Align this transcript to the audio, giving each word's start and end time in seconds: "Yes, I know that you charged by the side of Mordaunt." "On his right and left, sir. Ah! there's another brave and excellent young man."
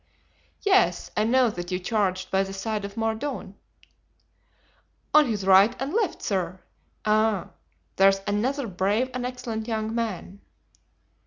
"Yes, 0.63 1.11
I 1.15 1.25
know 1.25 1.51
that 1.51 1.69
you 1.71 1.77
charged 1.77 2.31
by 2.31 2.41
the 2.41 2.53
side 2.53 2.85
of 2.85 2.97
Mordaunt." 2.97 3.55
"On 5.13 5.27
his 5.29 5.45
right 5.45 5.79
and 5.79 5.93
left, 5.93 6.23
sir. 6.23 6.59
Ah! 7.05 7.51
there's 7.97 8.19
another 8.25 8.65
brave 8.65 9.11
and 9.13 9.27
excellent 9.27 9.67
young 9.67 9.93
man." 9.93 10.41